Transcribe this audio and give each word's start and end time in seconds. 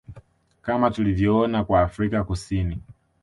Kama 0.61 0.91
tulivyoona 0.91 1.63
kwa 1.63 1.81
Afrika 1.81 2.23
Kusini 2.23 2.81